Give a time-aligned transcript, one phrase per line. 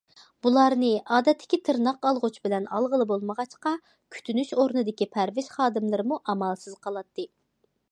[0.45, 3.75] بۇلارنى ئادەتتىكى تىرناق ئالغۇچ بىلەن ئالغىلى بولمىغاچقا،
[4.17, 7.31] كۈتۈنۈش ئورنىدىكى پەرۋىش خادىملىرىمۇ ئامالسىز قالاتتى.